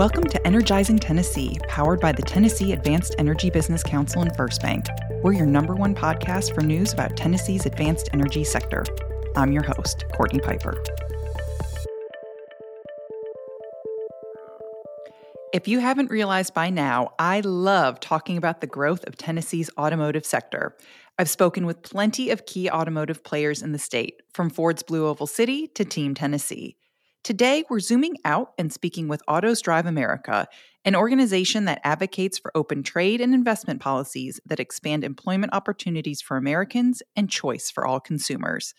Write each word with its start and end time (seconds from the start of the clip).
Welcome 0.00 0.24
to 0.28 0.46
Energizing 0.46 0.98
Tennessee, 0.98 1.58
powered 1.68 2.00
by 2.00 2.10
the 2.12 2.22
Tennessee 2.22 2.72
Advanced 2.72 3.14
Energy 3.18 3.50
Business 3.50 3.82
Council 3.82 4.22
and 4.22 4.34
First 4.34 4.62
Bank. 4.62 4.86
We're 5.22 5.34
your 5.34 5.44
number 5.44 5.74
one 5.74 5.94
podcast 5.94 6.54
for 6.54 6.62
news 6.62 6.94
about 6.94 7.18
Tennessee's 7.18 7.66
advanced 7.66 8.08
energy 8.14 8.42
sector. 8.42 8.82
I'm 9.36 9.52
your 9.52 9.62
host, 9.62 10.06
Cortney 10.14 10.42
Piper. 10.42 10.82
If 15.52 15.68
you 15.68 15.80
haven't 15.80 16.10
realized 16.10 16.54
by 16.54 16.70
now, 16.70 17.12
I 17.18 17.40
love 17.40 18.00
talking 18.00 18.38
about 18.38 18.62
the 18.62 18.66
growth 18.66 19.04
of 19.04 19.18
Tennessee's 19.18 19.68
automotive 19.76 20.24
sector. 20.24 20.78
I've 21.18 21.28
spoken 21.28 21.66
with 21.66 21.82
plenty 21.82 22.30
of 22.30 22.46
key 22.46 22.70
automotive 22.70 23.22
players 23.22 23.60
in 23.60 23.72
the 23.72 23.78
state, 23.78 24.22
from 24.32 24.48
Ford's 24.48 24.82
Blue 24.82 25.06
Oval 25.06 25.26
City 25.26 25.66
to 25.74 25.84
Team 25.84 26.14
Tennessee. 26.14 26.78
Today, 27.22 27.64
we're 27.68 27.80
zooming 27.80 28.16
out 28.24 28.52
and 28.56 28.72
speaking 28.72 29.06
with 29.06 29.22
Autos 29.28 29.60
Drive 29.60 29.84
America, 29.84 30.48
an 30.86 30.96
organization 30.96 31.66
that 31.66 31.82
advocates 31.84 32.38
for 32.38 32.50
open 32.54 32.82
trade 32.82 33.20
and 33.20 33.34
investment 33.34 33.78
policies 33.78 34.40
that 34.46 34.58
expand 34.58 35.04
employment 35.04 35.52
opportunities 35.52 36.22
for 36.22 36.38
Americans 36.38 37.02
and 37.14 37.28
choice 37.28 37.70
for 37.70 37.86
all 37.86 38.00
consumers. 38.00 38.72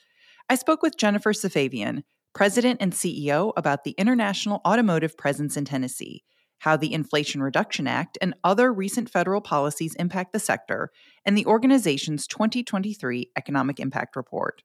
I 0.50 0.56
spoke 0.56 0.82
with 0.82 0.98
Jennifer 0.98 1.34
Safavian, 1.34 2.02
President 2.34 2.82
and 2.82 2.94
CEO, 2.94 3.54
about 3.58 3.84
the 3.84 3.92
international 3.92 4.62
automotive 4.66 5.16
presence 5.16 5.56
in 5.56 5.66
Tennessee, 5.66 6.24
how 6.60 6.76
the 6.76 6.94
Inflation 6.94 7.44
Reduction 7.44 7.86
Act 7.86 8.18
and 8.22 8.34
other 8.44 8.74
recent 8.74 9.08
federal 9.08 9.42
policies 9.42 9.94
impact 9.96 10.34
the 10.34 10.40
sector, 10.40 10.90
and 11.24 11.38
the 11.38 11.46
organization's 11.46 12.26
2023 12.26 13.30
Economic 13.38 13.80
Impact 13.80 14.16
Report. 14.16 14.64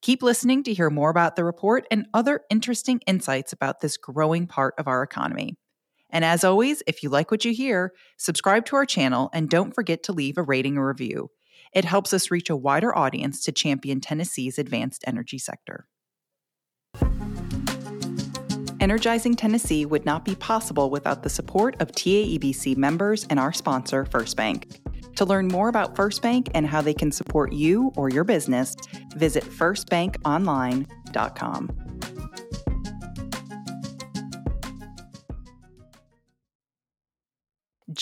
Keep 0.02 0.24
listening 0.24 0.64
to 0.64 0.74
hear 0.74 0.90
more 0.90 1.10
about 1.10 1.36
the 1.36 1.44
report 1.44 1.86
and 1.92 2.08
other 2.14 2.42
interesting 2.50 3.02
insights 3.08 3.52
about 3.54 3.82
this 3.82 3.98
growing 3.98 4.48
part 4.48 4.74
of 4.78 4.88
our 4.88 5.04
economy. 5.04 5.58
And 6.10 6.24
as 6.24 6.44
always, 6.44 6.84
if 6.88 7.04
you 7.04 7.10
like 7.10 7.32
what 7.32 7.44
you 7.44 7.54
hear, 7.54 7.92
subscribe 8.18 8.66
to 8.66 8.76
our 8.76 8.86
channel 8.86 9.30
and 9.34 9.50
don't 9.50 9.74
forget 9.74 10.04
to 10.04 10.14
leave 10.14 10.38
a 10.38 10.44
rating 10.44 10.78
or 10.78 10.88
review. 10.88 11.30
It 11.74 11.86
helps 11.86 12.14
us 12.14 12.30
reach 12.30 12.50
a 12.50 12.56
wider 12.56 12.96
audience 12.96 13.44
to 13.44 13.52
champion 13.52 14.00
Tennessee's 14.00 14.60
advanced 14.60 15.04
energy 15.08 15.40
sector. 15.40 15.88
Energizing 18.80 19.36
Tennessee 19.36 19.86
would 19.86 20.06
not 20.06 20.26
be 20.26 20.36
possible 20.36 20.90
without 20.90 21.24
the 21.24 21.30
support 21.30 21.82
of 21.82 21.94
TAEBC 21.94 22.76
members 22.76 23.26
and 23.30 23.40
our 23.40 23.54
sponsor, 23.54 24.04
First 24.06 24.36
Bank. 24.36 24.82
To 25.16 25.26
learn 25.26 25.48
more 25.48 25.70
about 25.70 25.96
First 25.96 26.22
Bank 26.22 26.50
and 26.54 26.68
how 26.68 26.82
they 26.82 26.94
can 26.94 27.10
support 27.12 27.54
you 27.54 27.94
or 27.96 28.10
your 28.10 28.26
business, 28.26 28.76
visit 29.16 29.44
firstbankonline.com. 29.44 31.93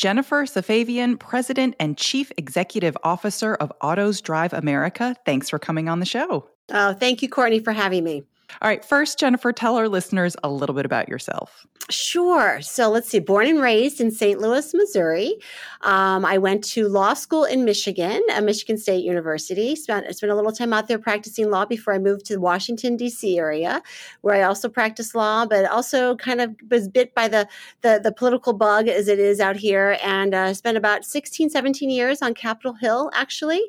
Jennifer 0.02 0.46
Safavian, 0.46 1.20
President 1.20 1.76
and 1.80 1.96
Chief 1.96 2.32
Executive 2.36 2.98
Officer 3.04 3.54
of 3.54 3.72
Autos 3.82 4.20
Drive 4.20 4.52
America. 4.52 5.16
Thanks 5.28 5.48
for 5.48 5.60
coming 5.60 5.88
on 5.88 6.00
the 6.00 6.08
show. 6.08 6.50
Oh, 6.72 6.96
thank 6.96 7.22
you, 7.22 7.30
Cortney, 7.30 7.64
for 7.64 7.72
having 7.72 8.04
me. 8.04 8.24
All 8.62 8.70
right, 8.70 8.84
first, 8.84 9.20
Jennifer, 9.20 9.52
tell 9.54 9.76
our 9.76 9.88
listeners 9.88 10.36
a 10.44 10.50
little 10.50 10.76
bit 10.76 10.86
about 10.86 11.10
yourself. 11.10 11.66
Sure. 11.90 12.62
So 12.62 12.90
let's 12.90 13.10
see. 13.10 13.20
Born 13.20 13.48
and 13.48 13.62
raised 13.62 14.00
in 14.00 14.12
St. 14.12 14.40
Louis, 14.40 14.74
Missouri. 14.74 15.36
Um, 15.82 16.24
I 16.24 16.38
went 16.38 16.64
to 16.66 16.88
law 16.88 17.14
school 17.14 17.44
in 17.44 17.66
Michigan, 17.66 18.22
at 18.30 18.44
Michigan 18.44 18.78
State 18.78 19.04
University. 19.04 19.76
Spent 19.76 20.16
spent 20.16 20.32
a 20.32 20.36
little 20.36 20.52
time 20.52 20.74
out 20.74 20.88
there 20.88 21.00
practicing 21.00 21.50
law 21.50 21.66
before 21.66 21.94
I 21.94 22.00
moved 22.00 22.26
to 22.28 22.34
the 22.34 22.40
Washington 22.40 22.96
D.C. 22.96 23.38
area, 23.38 23.82
where 24.22 24.36
I 24.36 24.44
also 24.44 24.70
practiced 24.70 25.16
law, 25.16 25.46
but 25.46 25.66
also 25.66 26.16
kind 26.16 26.40
of 26.40 26.56
was 26.70 26.88
bit 26.88 27.14
by 27.16 27.28
the 27.28 27.48
the, 27.82 28.00
the 28.02 28.12
political 28.12 28.54
bug 28.54 28.88
as 28.88 29.08
it 29.08 29.20
is 29.20 29.40
out 29.40 29.56
here, 29.56 29.98
and 30.04 30.34
uh, 30.34 30.54
spent 30.54 30.78
about 30.78 31.04
16, 31.04 31.50
17 31.50 31.90
years 31.90 32.22
on 32.22 32.34
Capitol 32.34 32.74
Hill, 32.74 33.10
actually. 33.14 33.62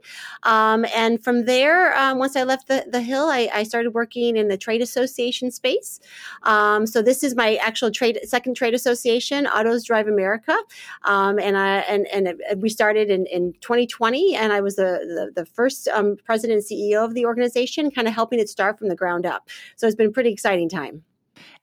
Um, 0.43 0.85
and 0.95 1.23
from 1.23 1.47
there, 1.47 1.97
um, 1.97 2.19
once 2.19 2.37
I 2.37 2.43
left 2.43 2.69
the, 2.69 2.85
the 2.89 3.01
Hill, 3.01 3.29
I, 3.29 3.49
I, 3.53 3.63
started 3.63 3.95
working 3.95 4.37
in 4.37 4.49
the 4.49 4.57
association 4.81 5.51
space. 5.51 5.99
Um, 6.45 6.87
so 6.87 7.03
this 7.03 7.25
is 7.25 7.35
my 7.35 7.57
actual 7.57 7.91
trade 7.91 8.13
trade 8.13 8.29
second 8.29 8.55
trade 8.55 8.75
association, 8.75 9.47
Autos 9.47 9.85
Drive 9.85 10.09
America, 10.09 10.57
um, 11.05 11.39
and 11.39 11.57
I 11.57 11.79
and 11.79 12.07
and 12.09 12.61
we 12.61 12.69
started 12.69 13.11
in, 13.11 13.27
in 13.27 13.53
2020, 13.61 14.35
and 14.35 14.53
I 14.53 14.61
was 14.61 14.77
the 14.77 15.31
the, 15.35 15.43
the 15.43 15.47
first 15.47 15.89
um, 15.89 16.17
president 16.25 16.59
and 16.59 16.81
CEO 16.81 17.05
of 17.05 17.15
the 17.15 17.25
organization, 17.25 17.91
kind 17.91 18.09
of 18.09 18.15
helping 18.15 18.39
it 18.39 18.49
start 18.49 18.79
from 18.79 18.89
the 18.89 18.97
ground 18.97 19.27
up. 19.27 19.49
So 19.77 19.87
it's 19.87 19.97
been 19.97 20.09
a 20.09 20.13
pretty 20.13 20.31
exciting 20.31 20.69
time. 20.69 21.05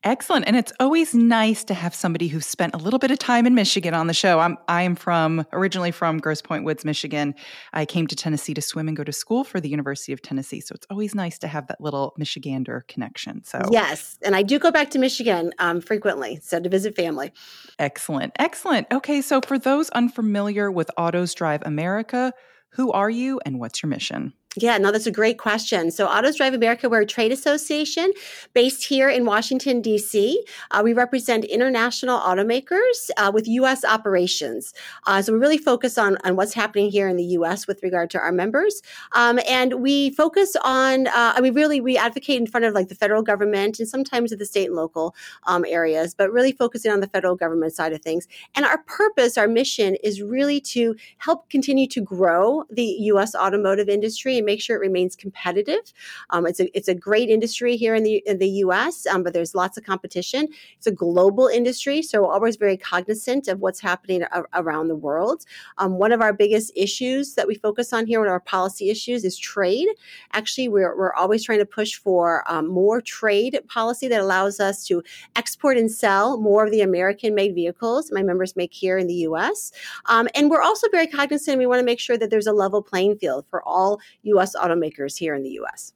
Excellent. 0.04 0.48
And 0.48 0.56
it's 0.56 0.72
always 0.80 1.14
nice 1.14 1.64
to 1.66 1.74
have 1.74 1.94
somebody 1.94 2.28
who's 2.28 2.46
spent 2.46 2.74
a 2.74 2.78
little 2.78 3.00
bit 3.00 3.12
of 3.12 3.20
time 3.20 3.46
in 3.46 3.54
Michigan 3.54 3.94
on 3.94 4.08
the 4.08 4.14
show. 4.14 4.40
I'm 4.40 4.58
I'm 4.68 4.96
from 4.96 5.46
originally 5.52 5.92
from 5.92 6.20
Grosse 6.20 6.42
Pointe 6.42 6.64
Woods, 6.64 6.86
Michigan. 6.86 7.36
I 7.74 7.86
came 7.86 8.08
to 8.08 8.16
Tennessee 8.16 8.54
to 8.54 8.62
swim 8.62 8.88
and 8.88 8.96
go 8.96 9.04
to 9.04 9.12
school 9.12 9.44
for 9.44 9.60
the 9.60 9.70
University 9.70 10.14
of 10.14 10.22
Tennessee. 10.22 10.62
So 10.62 10.74
it's 10.74 10.88
always 10.90 11.14
nice 11.14 11.38
to 11.40 11.48
have 11.48 11.68
that 11.68 11.82
little 11.82 12.14
Michigander 12.20 12.88
connection. 12.88 13.44
So 13.44 13.62
Yes. 13.72 14.18
And 14.24 14.36
I 14.36 14.42
do 14.42 14.58
go 14.58 14.72
back 14.72 14.90
to 14.92 15.00
Michigan 15.00 15.54
um, 15.60 15.82
frequently, 15.82 16.40
so 16.42 16.60
to 16.60 16.70
visit 16.70 16.96
family. 16.96 17.32
Excellent. 17.78 18.34
Excellent. 18.40 18.88
Okay, 18.92 19.22
so 19.22 19.42
for 19.42 19.60
those 19.60 19.90
unfamiliar 19.90 20.72
with 20.72 20.90
Autos 20.98 21.34
Drive 21.34 21.62
America, 21.66 22.34
who 22.70 22.92
are 22.92 23.10
you 23.10 23.40
and 23.46 23.60
what's 23.60 23.84
your 23.84 23.90
mission? 23.90 24.34
Yeah, 24.56 24.80
no, 24.80 24.92
that's 24.92 25.06
a 25.06 25.12
great 25.12 25.38
question. 25.38 25.92
So, 25.92 26.08
Autos 26.08 26.38
Drive 26.38 26.56
America, 26.56 26.90
we're 26.90 27.02
a 27.02 27.06
trade 27.06 27.32
association 27.32 28.12
based 28.56 28.84
here 28.84 29.08
in 29.08 29.24
Washington, 29.24 29.80
D.C. 29.80 30.44
Uh, 30.72 30.82
we 30.84 30.92
represent 30.92 31.46
international 31.46 32.20
automakers 32.20 33.12
uh, 33.18 33.32
with 33.32 33.48
U.S. 33.48 33.86
operations. 33.86 34.74
Uh, 35.06 35.22
so, 35.22 35.34
we 35.34 35.38
really 35.38 35.60
focus 35.60 36.00
on, 36.00 36.18
on 36.24 36.36
what's 36.36 36.56
happening 36.56 36.90
here 36.90 37.08
in 37.08 37.16
the 37.16 37.26
U.S. 37.26 37.68
with 37.68 37.84
regard 37.84 38.10
to 38.10 38.20
our 38.20 38.32
members. 38.32 38.82
Um, 39.12 39.40
and 39.48 39.84
we 39.84 40.10
focus 40.10 40.56
on, 40.64 41.06
uh, 41.06 41.34
I 41.36 41.42
mean, 41.42 41.54
really, 41.54 41.80
we 41.80 41.96
advocate 41.96 42.42
in 42.42 42.48
front 42.48 42.66
of 42.66 42.74
like 42.74 42.88
the 42.88 42.96
federal 42.96 43.22
government 43.22 43.78
and 43.78 43.88
sometimes 43.88 44.34
at 44.34 44.40
the 44.40 44.46
state 44.48 44.66
and 44.66 44.76
local 44.76 45.14
um, 45.46 45.64
areas, 45.68 46.16
but 46.16 46.32
really 46.32 46.54
focusing 46.54 46.92
on 46.92 47.02
the 47.02 47.08
federal 47.08 47.36
government 47.36 47.74
side 47.74 47.94
of 47.94 48.02
things. 48.02 48.28
And 48.56 48.66
our 48.66 48.80
purpose, 48.88 49.38
our 49.38 49.48
mission 49.48 49.96
is 50.04 50.24
really 50.24 50.60
to 50.62 50.96
help 51.20 51.52
continue 51.52 51.86
to 51.90 52.02
grow 52.02 52.64
the 52.72 52.84
U.S. 52.84 53.36
automotive 53.36 53.90
industry 53.90 54.39
and 54.40 54.46
make 54.46 54.62
sure 54.62 54.76
it 54.76 54.80
remains 54.80 55.16
competitive. 55.16 55.94
Um, 56.32 56.46
it's 56.46 56.60
a 56.60 56.76
it's 56.78 56.88
a 56.88 56.96
great 56.96 57.30
industry 57.30 57.78
here 57.78 57.96
in 57.96 58.04
the 58.04 58.24
in 58.26 58.40
the 58.40 58.50
U.S., 58.64 59.06
um, 59.06 59.24
but 59.24 59.34
there's 59.34 59.56
lots 59.56 59.78
of 59.78 59.84
competition. 59.84 60.48
It's 60.78 60.88
a 60.88 60.92
global 60.92 61.48
industry, 61.48 62.02
so 62.02 62.22
we're 62.22 62.34
always 62.34 62.56
very 62.56 62.78
cognizant 62.78 63.48
of 63.48 63.60
what's 63.60 63.80
happening 63.80 64.24
a- 64.24 64.44
around 64.54 64.88
the 64.88 64.96
world. 64.96 65.46
Um, 65.78 65.94
one 65.98 66.12
of 66.12 66.22
our 66.22 66.34
biggest 66.34 66.72
issues 66.76 67.36
that 67.36 67.48
we 67.48 67.56
focus 67.56 67.94
on 67.94 68.06
here, 68.06 68.20
one 68.20 68.28
of 68.28 68.34
our 68.34 68.40
policy 68.40 68.90
issues, 68.90 69.24
is 69.24 69.38
trade. 69.38 69.88
Actually, 70.34 70.68
we're 70.70 70.98
we're 70.98 71.14
always 71.14 71.44
trying 71.44 71.60
to 71.60 71.66
push 71.66 71.96
for 71.96 72.44
um, 72.52 72.68
more 72.68 73.02
trade 73.02 73.60
policy 73.68 74.08
that 74.08 74.22
allows 74.22 74.60
us 74.60 74.84
to 74.86 75.04
export 75.36 75.78
and 75.78 75.92
sell 75.92 76.40
more 76.40 76.66
of 76.66 76.72
the 76.72 76.82
American-made 76.82 77.54
vehicles 77.56 78.10
my 78.12 78.24
members 78.24 78.56
make 78.56 78.74
here 78.74 78.98
in 78.98 79.08
the 79.08 79.14
U.S. 79.30 79.72
Um, 80.06 80.28
and 80.36 80.50
we're 80.50 80.62
also 80.62 80.88
very 80.90 81.08
cognizant. 81.08 81.58
We 81.58 81.66
want 81.66 81.80
to 81.80 81.86
make 81.86 82.00
sure 82.00 82.18
that 82.18 82.30
there's 82.30 82.48
a 82.48 82.54
level 82.54 82.82
playing 82.82 83.18
field 83.18 83.46
for 83.50 83.62
all 83.64 84.00
U.S. 84.30 84.56
automakers 84.56 85.18
here 85.18 85.36
in 85.36 85.44
the 85.44 85.52
U.S. 85.52 85.94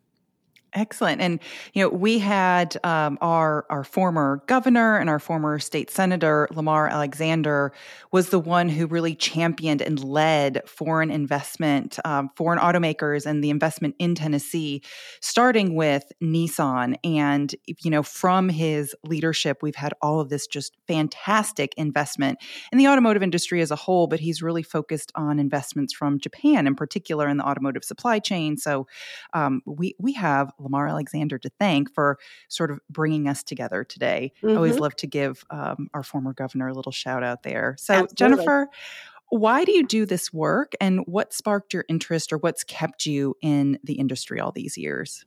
Excellent. 0.76 1.22
And, 1.22 1.40
you 1.74 1.84
know, 1.84 1.90
we 1.90 2.18
had 2.18 2.78
um, 2.84 3.20
our, 3.22 3.66
our 3.70 3.84
former 3.84 4.42
governor 4.48 4.98
and 4.98 5.08
our 5.08 5.20
former 5.20 5.60
state 5.60 5.92
senator, 5.92 6.48
Lamar 6.52 6.88
Alexander, 6.88 7.72
was 8.12 8.30
the 8.30 8.40
one 8.40 8.70
who 8.70 8.88
really 8.88 9.14
championed 9.16 9.82
and 9.82 10.04
led 10.04 10.68
foreign 10.68 11.12
investment, 11.12 12.00
um, 12.06 12.30
foreign 12.36 12.58
automakers 12.58 13.28
and 13.28 13.44
the 13.44 13.52
investment 13.52 13.96
in 14.00 14.16
Tennessee, 14.16 14.82
starting 15.22 15.76
with 15.76 16.12
Nissan. 16.24 16.96
And, 17.04 17.54
you 17.68 17.92
know, 17.92 18.02
from 18.02 18.50
his 18.50 18.96
leadership, 19.04 19.60
we've 19.62 19.76
had 19.76 19.94
all 20.02 20.20
of 20.20 20.30
this 20.30 20.48
just 20.48 20.76
fantastic 20.88 21.74
investment 21.78 22.40
in 22.72 22.80
the 22.80 22.88
automotive 22.88 23.22
industry 23.22 23.62
as 23.62 23.70
a 23.70 23.76
whole, 23.76 24.08
but 24.08 24.20
he's 24.20 24.42
really 24.42 24.64
focused 24.64 25.12
on 25.14 25.38
investments 25.38 25.94
from 25.94 26.20
Japan 26.20 26.66
in 26.66 26.74
particular 26.74 27.28
in 27.28 27.38
the 27.38 27.46
automotive 27.46 27.84
supply 27.84 28.18
chain. 28.18 28.58
So 28.58 28.88
um, 29.34 29.62
we, 29.68 29.96
we 30.00 30.14
have 30.14 30.52
Lamar 30.64 30.88
Alexander 30.88 31.38
to 31.40 31.50
thank 31.60 31.94
for 31.94 32.18
sort 32.48 32.72
of 32.72 32.80
bringing 32.90 33.28
us 33.28 33.44
together 33.44 33.84
today. 33.84 34.32
Mm-hmm. 34.38 34.50
I 34.50 34.56
always 34.56 34.80
love 34.80 34.96
to 34.98 35.08
give 35.08 35.44
um, 35.50 35.88
our 35.94 36.04
former 36.04 36.34
governor 36.34 36.68
a 36.68 36.74
little 36.74 36.92
shout 36.92 37.24
out 37.24 37.44
there. 37.44 37.76
So, 37.78 37.94
Absolutely. 37.94 38.16
Jennifer, 38.16 38.68
why 39.30 39.66
do 39.66 39.72
you 39.72 39.86
do 39.86 40.06
this 40.06 40.32
work 40.32 40.74
and 40.80 41.02
what 41.06 41.34
sparked 41.34 41.74
your 41.74 41.86
interest 41.90 42.32
or 42.32 42.38
what's 42.38 42.64
kept 42.64 43.06
you 43.06 43.36
in 43.42 43.80
the 43.84 43.94
industry 43.94 44.40
all 44.40 44.52
these 44.52 44.78
years? 44.78 45.26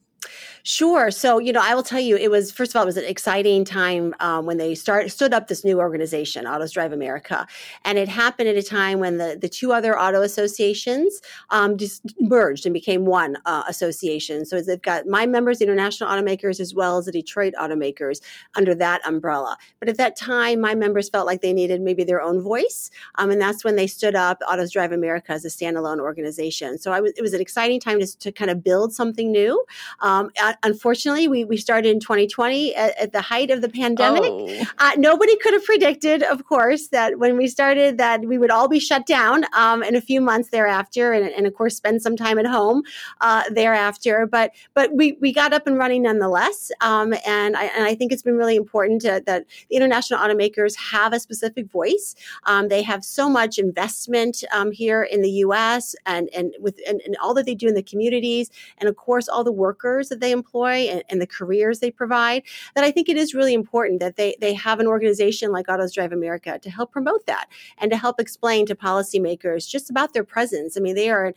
Sure. 0.62 1.11
So, 1.12 1.38
you 1.38 1.52
know, 1.52 1.61
I 1.62 1.75
will 1.76 1.84
tell 1.84 2.00
you, 2.00 2.17
it 2.17 2.28
was 2.31 2.50
first 2.50 2.73
of 2.73 2.76
all, 2.76 2.82
it 2.82 2.87
was 2.87 2.96
an 2.96 3.05
exciting 3.05 3.64
time 3.64 4.14
um, 4.19 4.46
when 4.46 4.56
they 4.56 4.75
start 4.75 5.11
stood 5.12 5.32
up 5.32 5.46
this 5.46 5.64
new 5.64 5.78
organization, 5.78 6.44
Autos 6.46 6.73
Drive 6.73 6.93
America, 6.93 7.46
and 7.84 7.99
it 7.99 8.08
happened 8.08 8.49
at 8.49 8.56
a 8.56 8.62
time 8.62 8.99
when 8.99 9.19
the 9.19 9.38
the 9.40 9.49
two 9.49 9.73
other 9.73 9.99
auto 9.99 10.23
associations 10.23 11.20
um, 11.50 11.76
just 11.78 12.02
merged 12.20 12.67
and 12.67 12.73
became 12.73 13.06
one 13.06 13.37
uh, 13.46 13.62
association. 13.69 14.44
So 14.44 14.61
they've 14.61 14.82
got 14.82 15.06
my 15.06 15.25
members, 15.25 15.58
the 15.58 15.64
international 15.64 16.11
automakers, 16.11 16.58
as 16.58 16.75
well 16.75 16.99
as 16.99 17.05
the 17.05 17.12
Detroit 17.12 17.55
automakers 17.61 18.20
under 18.56 18.75
that 18.75 19.06
umbrella. 19.06 19.56
But 19.78 19.88
at 19.88 19.99
that 19.99 20.17
time, 20.17 20.61
my 20.61 20.75
members 20.75 21.08
felt 21.08 21.26
like 21.26 21.43
they 21.43 21.52
needed 21.52 21.81
maybe 21.81 22.02
their 22.02 22.23
own 22.23 22.40
voice, 22.40 22.90
um, 23.17 23.31
and 23.31 23.40
that's 23.40 23.64
when 23.64 23.76
they 23.76 23.87
stood 23.87 24.17
up 24.17 24.43
Autos 24.50 24.73
Drive 24.73 24.93
America 24.93 25.32
as 25.32 25.44
a 25.44 25.49
standalone 25.49 26.00
organization. 26.00 26.78
So 26.78 26.90
I 26.93 27.00
was, 27.00 27.12
it 27.17 27.23
was 27.23 27.34
an 27.34 27.40
exciting 27.40 27.78
time 27.78 28.00
to, 28.00 28.19
to 28.19 28.32
kind 28.32 28.50
of 28.50 28.64
build 28.64 28.93
something 28.93 29.31
new. 29.31 29.64
Um, 30.00 30.16
unfortunately, 30.63 31.29
we, 31.29 31.45
we 31.45 31.57
started 31.57 31.91
in 31.91 32.01
2020 32.01 32.75
at, 32.75 32.99
at 32.99 33.13
the 33.13 33.21
height 33.21 33.51
of 33.51 33.61
the 33.61 33.69
pandemic. 33.69 34.23
Oh. 34.25 34.65
Uh, 34.79 34.93
nobody 34.97 35.37
could 35.39 35.53
have 35.53 35.65
predicted, 35.65 36.23
of 36.23 36.47
course, 36.47 36.89
that 36.89 37.19
when 37.19 37.37
we 37.37 37.49
started 37.49 37.99
that 37.99 38.21
we 38.21 38.39
would 38.39 38.51
all 38.51 38.69
be 38.69 38.81
shut 38.81 39.07
down 39.07 39.45
um, 39.55 39.83
in 39.83 39.95
a 39.97 40.01
few 40.01 40.21
months 40.21 40.51
thereafter, 40.51 41.13
and, 41.13 41.27
and, 41.31 41.47
of 41.47 41.55
course 41.55 41.77
spend 41.77 42.03
some 42.03 42.17
time 42.17 42.39
at 42.39 42.47
home 42.47 42.83
uh, 43.21 43.45
thereafter. 43.51 44.27
But 44.27 44.53
but 44.75 44.93
we, 44.93 45.17
we 45.21 45.33
got 45.33 45.53
up 45.53 45.67
and 45.67 45.79
running 45.79 46.03
nonetheless, 46.03 46.71
um, 46.81 47.15
and, 47.27 47.57
I, 47.57 47.65
and 47.67 47.85
I 47.85 47.95
think 47.95 48.12
it's 48.12 48.23
been 48.23 48.37
really 48.37 48.57
important 48.57 49.03
to, 49.03 49.23
that 49.27 49.47
the 49.71 49.77
international 49.77 50.21
automakers 50.21 50.77
have 50.77 51.12
a 51.12 51.21
specific 51.21 51.71
voice. 51.71 52.15
Um, 52.45 52.69
they 52.69 52.83
have 52.83 53.05
so 53.05 53.29
much 53.29 53.59
investment 53.59 54.45
um, 54.53 54.73
here 54.73 55.03
in 55.03 55.23
the 55.23 55.31
U.S. 55.31 55.95
and 56.05 56.29
and 56.35 56.55
with 56.61 56.81
and, 56.87 57.01
and 57.05 57.17
all 57.23 57.35
that 57.35 57.47
they 57.47 57.55
do 57.55 57.69
in 57.69 57.75
the 57.75 57.83
communities, 57.83 58.51
and 58.79 58.89
of 58.89 58.97
course 58.97 59.29
all 59.29 59.45
the 59.45 59.53
workers 59.53 59.96
that 60.05 60.21
they 60.21 60.33
employ 60.33 60.89
and, 60.89 61.03
and, 61.09 61.21
the 61.21 61.27
careers 61.27 61.81
they 61.81 61.91
provide, 61.91 62.43
that 62.75 62.85
I 62.85 62.91
think 62.91 63.09
it 63.09 63.17
is 63.17 63.35
really 63.35 63.55
important 63.55 64.01
that 64.01 64.17
they, 64.17 64.37
they 64.41 64.55
have 64.55 64.81
an 64.81 64.87
organization 64.87 65.51
like 65.51 65.69
Autos 65.69 65.93
Drive 65.93 66.13
America 66.13 66.59
to 66.59 66.71
help 66.71 66.93
promote 66.93 67.27
that 67.27 67.49
and 67.79 67.91
to 67.91 67.97
help 67.97 68.21
explain 68.21 68.67
to 68.67 68.75
policymakers 68.75 69.69
just 69.69 69.91
about 69.91 70.13
their 70.13 70.25
presence. 70.25 70.77
I 70.77 70.81
mean, 70.81 70.95
they 70.95 71.11
are 71.11 71.33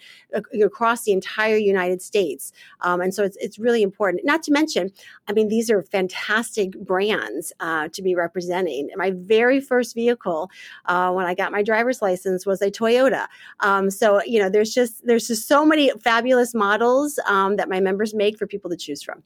across 0.64 1.04
the 1.04 1.12
entire 1.12 1.56
United 1.56 2.02
States. 2.02 2.52
Um, 2.82 3.02
and 3.02 3.14
so 3.14 3.24
it's, 3.24 3.38
it's 3.40 3.58
really 3.58 3.82
important. 3.82 4.26
Not 4.26 4.44
to 4.44 4.52
mention, 4.52 4.92
I 5.28 5.34
mean, 5.34 5.48
these 5.48 5.70
are 5.70 5.82
fantastic 5.82 6.72
brands 6.80 7.54
uh, 7.60 7.88
to 7.90 8.02
be 8.02 8.16
representing. 8.16 8.90
My 8.96 9.12
very 9.12 9.62
first 9.62 9.96
vehicle 9.96 10.52
uh, 10.86 11.12
when 11.12 11.26
I 11.26 11.34
got 11.34 11.52
my 11.52 11.64
driver's 11.64 12.02
license 12.02 12.46
was 12.46 12.62
a 12.62 12.70
Toyota. 12.70 13.28
Um, 13.62 13.90
so, 13.90 14.22
you 14.24 14.40
know, 14.40 14.50
there's 14.50 14.74
just, 14.74 15.06
there's 15.06 15.28
just 15.28 15.48
so 15.48 15.66
many 15.66 15.92
fabulous 16.02 16.54
models 16.54 17.20
um, 17.28 17.56
that 17.56 17.70
my 17.70 17.80
members 17.80 18.14
make 18.14 18.38
for 18.38 18.48
people 18.50 18.70
to 18.70 18.78
choose 18.78 19.02
from. 19.02 19.24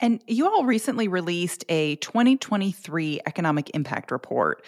And 0.00 0.22
you 0.26 0.46
all 0.46 0.64
recently 0.64 1.08
released 1.08 1.64
a 1.68 1.96
2023 1.96 3.20
economic 3.26 3.70
impact 3.74 4.10
report. 4.10 4.64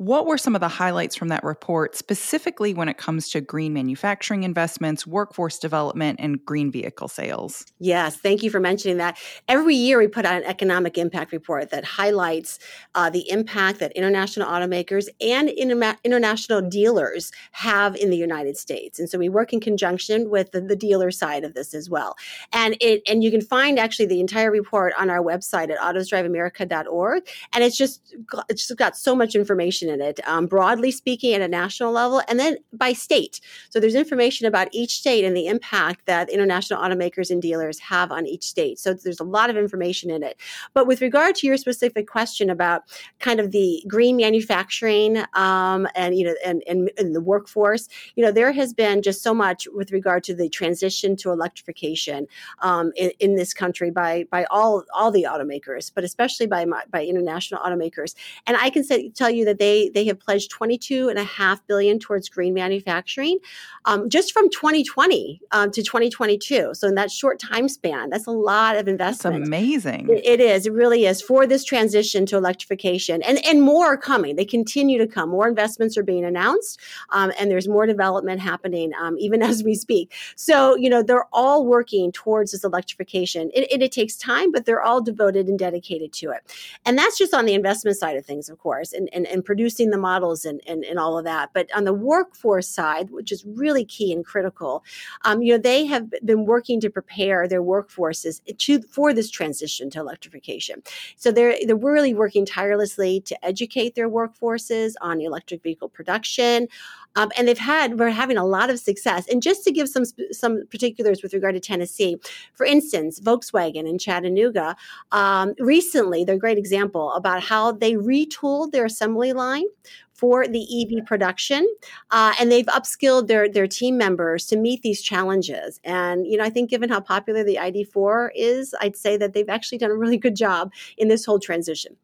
What 0.00 0.24
were 0.24 0.38
some 0.38 0.54
of 0.54 0.62
the 0.62 0.68
highlights 0.68 1.14
from 1.14 1.28
that 1.28 1.44
report, 1.44 1.94
specifically 1.94 2.72
when 2.72 2.88
it 2.88 2.96
comes 2.96 3.28
to 3.32 3.42
green 3.42 3.74
manufacturing 3.74 4.44
investments, 4.44 5.06
workforce 5.06 5.58
development, 5.58 6.20
and 6.22 6.42
green 6.42 6.70
vehicle 6.70 7.06
sales? 7.06 7.66
Yes, 7.80 8.16
thank 8.16 8.42
you 8.42 8.48
for 8.48 8.60
mentioning 8.60 8.96
that. 8.96 9.18
Every 9.46 9.74
year 9.74 9.98
we 9.98 10.08
put 10.08 10.24
out 10.24 10.40
an 10.40 10.48
economic 10.48 10.96
impact 10.96 11.32
report 11.32 11.68
that 11.68 11.84
highlights 11.84 12.58
uh, 12.94 13.10
the 13.10 13.28
impact 13.28 13.78
that 13.80 13.92
international 13.92 14.48
automakers 14.48 15.06
and 15.20 15.50
international 15.50 16.62
dealers 16.62 17.30
have 17.52 17.94
in 17.94 18.08
the 18.08 18.16
United 18.16 18.56
States. 18.56 18.98
And 18.98 19.06
so 19.06 19.18
we 19.18 19.28
work 19.28 19.52
in 19.52 19.60
conjunction 19.60 20.30
with 20.30 20.52
the, 20.52 20.62
the 20.62 20.76
dealer 20.76 21.10
side 21.10 21.44
of 21.44 21.52
this 21.52 21.74
as 21.74 21.90
well. 21.90 22.16
And 22.54 22.74
it 22.80 23.02
and 23.06 23.22
you 23.22 23.30
can 23.30 23.42
find 23.42 23.78
actually 23.78 24.06
the 24.06 24.20
entire 24.20 24.49
report 24.50 24.92
on 24.98 25.10
our 25.10 25.22
website 25.22 25.70
at 25.70 25.78
autosdriveamerica.org. 25.78 27.28
And 27.52 27.64
it's 27.64 27.76
just 27.76 28.14
it's 28.48 28.66
just 28.66 28.78
got 28.78 28.96
so 28.96 29.14
much 29.14 29.34
information 29.34 29.88
in 29.88 30.00
it, 30.00 30.20
um, 30.26 30.46
broadly 30.46 30.90
speaking, 30.90 31.34
at 31.34 31.40
a 31.40 31.48
national 31.48 31.92
level, 31.92 32.22
and 32.28 32.38
then 32.38 32.56
by 32.72 32.92
state. 32.92 33.40
So 33.70 33.80
there's 33.80 33.94
information 33.94 34.46
about 34.46 34.68
each 34.72 34.96
state 34.96 35.24
and 35.24 35.36
the 35.36 35.46
impact 35.46 36.06
that 36.06 36.30
international 36.30 36.80
automakers 36.80 37.30
and 37.30 37.40
dealers 37.40 37.78
have 37.80 38.12
on 38.12 38.26
each 38.26 38.44
state. 38.44 38.78
So 38.78 38.94
there's 38.94 39.20
a 39.20 39.24
lot 39.24 39.50
of 39.50 39.56
information 39.56 40.10
in 40.10 40.22
it. 40.22 40.36
But 40.74 40.86
with 40.86 41.00
regard 41.00 41.34
to 41.36 41.46
your 41.46 41.56
specific 41.56 42.06
question 42.06 42.50
about 42.50 42.82
kind 43.18 43.40
of 43.40 43.50
the 43.50 43.82
green 43.86 44.16
manufacturing 44.16 45.24
um, 45.34 45.86
and 45.94 46.16
you 46.16 46.26
know 46.26 46.34
and, 46.44 46.62
and, 46.66 46.90
and 46.98 47.14
the 47.14 47.20
workforce, 47.20 47.88
you 48.14 48.24
know 48.24 48.32
there 48.32 48.52
has 48.52 48.72
been 48.72 49.02
just 49.02 49.22
so 49.22 49.34
much 49.34 49.66
with 49.72 49.92
regard 49.92 50.24
to 50.24 50.34
the 50.34 50.48
transition 50.48 51.16
to 51.16 51.30
electrification 51.30 52.26
um, 52.60 52.92
in, 52.96 53.12
in 53.20 53.36
this 53.36 53.52
country 53.52 53.90
by 53.90 54.24
by 54.30 54.39
all 54.50 54.84
all 54.94 55.10
the 55.10 55.26
automakers, 55.28 55.90
but 55.94 56.04
especially 56.04 56.46
by 56.46 56.66
by 56.90 57.04
international 57.04 57.60
automakers. 57.60 58.14
And 58.46 58.56
I 58.56 58.70
can 58.70 58.84
say, 58.84 59.10
tell 59.10 59.30
you 59.30 59.44
that 59.44 59.58
they 59.58 59.90
they 59.90 60.04
have 60.06 60.18
pledged 60.18 60.50
22 60.50 61.08
and 61.08 61.18
a 61.18 61.24
half 61.24 61.66
billion 61.66 61.98
towards 61.98 62.28
green 62.28 62.54
manufacturing 62.54 63.38
um, 63.84 64.08
just 64.08 64.32
from 64.32 64.48
2020 64.50 65.40
um, 65.52 65.70
to 65.70 65.82
2022 65.82 66.74
so 66.74 66.88
in 66.88 66.94
that 66.94 67.10
short 67.10 67.38
time 67.38 67.68
span 67.68 68.10
that's 68.10 68.26
a 68.26 68.30
lot 68.30 68.76
of 68.76 68.88
investment. 68.88 69.36
that's 69.36 69.48
amazing. 69.48 70.08
It, 70.08 70.24
it 70.24 70.40
is. 70.40 70.66
It 70.66 70.72
really 70.72 71.06
is 71.06 71.22
for 71.22 71.46
this 71.46 71.64
transition 71.64 72.26
to 72.26 72.36
electrification. 72.36 73.22
And 73.22 73.44
and 73.44 73.62
more 73.62 73.86
are 73.86 73.96
coming. 73.96 74.36
They 74.36 74.44
continue 74.44 74.98
to 74.98 75.06
come. 75.06 75.30
More 75.30 75.48
investments 75.48 75.96
are 75.96 76.02
being 76.02 76.24
announced 76.24 76.80
um, 77.10 77.32
and 77.38 77.50
there's 77.50 77.68
more 77.68 77.86
development 77.86 78.40
happening 78.40 78.92
um, 79.00 79.16
even 79.18 79.42
as 79.50 79.62
we 79.62 79.74
speak. 79.74 80.12
So 80.36 80.76
you 80.76 80.88
know 80.88 81.02
they're 81.02 81.28
all 81.32 81.66
working 81.66 82.12
towards 82.12 82.52
this 82.52 82.64
electrification. 82.64 83.50
It, 83.54 83.82
it 83.82 83.92
takes 83.92 84.16
time 84.20 84.50
but 84.50 84.64
they're 84.64 84.82
all 84.82 85.00
devoted 85.00 85.48
and 85.48 85.58
dedicated 85.58 86.12
to 86.12 86.30
it 86.30 86.42
and 86.84 86.96
that's 86.98 87.18
just 87.18 87.34
on 87.34 87.44
the 87.44 87.54
investment 87.54 87.96
side 87.96 88.16
of 88.16 88.24
things 88.24 88.48
of 88.48 88.58
course 88.58 88.92
and 88.92 89.08
and, 89.12 89.26
and 89.26 89.44
producing 89.44 89.90
the 89.90 89.98
models 89.98 90.44
and, 90.44 90.60
and, 90.66 90.84
and 90.84 90.98
all 90.98 91.18
of 91.18 91.24
that. 91.24 91.50
But 91.52 91.68
on 91.74 91.84
the 91.84 91.92
workforce 91.92 92.68
side, 92.68 93.10
which 93.10 93.32
is 93.32 93.44
really 93.44 93.84
key 93.84 94.12
and 94.12 94.24
critical, 94.24 94.84
um, 95.24 95.42
you 95.42 95.52
know, 95.52 95.58
they 95.58 95.86
have 95.86 96.10
been 96.24 96.46
working 96.46 96.80
to 96.80 96.90
prepare 96.90 97.48
their 97.48 97.62
workforces 97.62 98.40
to, 98.58 98.82
for 98.82 99.12
this 99.12 99.30
transition 99.30 99.90
to 99.90 100.00
electrification. 100.00 100.82
So 101.16 101.32
they're, 101.32 101.56
they're 101.66 101.76
really 101.76 102.14
working 102.14 102.46
tirelessly 102.46 103.20
to 103.22 103.44
educate 103.44 103.94
their 103.94 104.08
workforces 104.08 104.94
on 105.00 105.20
electric 105.20 105.62
vehicle 105.62 105.88
production, 105.88 106.68
um, 107.16 107.30
and 107.36 107.48
they've 107.48 107.58
had 107.58 107.98
we're 107.98 108.10
having 108.10 108.36
a 108.36 108.44
lot 108.44 108.70
of 108.70 108.78
success. 108.78 109.28
And 109.28 109.42
just 109.42 109.64
to 109.64 109.72
give 109.72 109.88
some 109.88 110.04
some 110.30 110.62
particulars 110.70 111.22
with 111.22 111.32
regard 111.32 111.54
to 111.54 111.60
Tennessee, 111.60 112.16
for 112.54 112.64
instance, 112.66 113.20
Volkswagen 113.20 113.88
in 113.88 113.98
Chattanooga 113.98 114.76
um, 115.12 115.54
recently, 115.58 116.24
they're 116.24 116.36
a 116.36 116.38
great 116.38 116.58
example 116.58 117.12
about 117.12 117.42
how 117.42 117.72
they 117.72 117.94
retooled 117.94 118.72
their 118.72 118.84
assembly 118.84 119.32
line 119.32 119.64
for 120.12 120.46
the 120.46 120.62
EV 120.82 121.06
production, 121.06 121.66
uh, 122.10 122.34
and 122.38 122.52
they've 122.52 122.66
upskilled 122.66 123.26
their 123.26 123.48
their 123.48 123.66
team 123.66 123.96
members 123.96 124.46
to 124.46 124.56
meet 124.56 124.82
these 124.82 125.02
challenges. 125.02 125.80
And 125.82 126.26
you 126.26 126.36
know, 126.36 126.44
I 126.44 126.50
think 126.50 126.70
given 126.70 126.90
how 126.90 127.00
popular 127.00 127.42
the 127.42 127.56
ID4 127.56 128.30
is, 128.34 128.74
I'd 128.80 128.96
say 128.96 129.16
that 129.16 129.32
they've 129.32 129.48
actually 129.48 129.78
done 129.78 129.90
a 129.90 129.96
really 129.96 130.18
good 130.18 130.36
job 130.36 130.72
in 130.98 131.08
this 131.08 131.24
whole 131.24 131.38
transition. 131.38 131.96